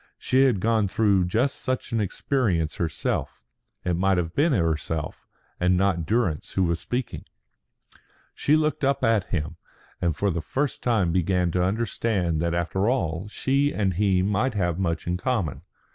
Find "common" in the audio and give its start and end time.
15.17-15.61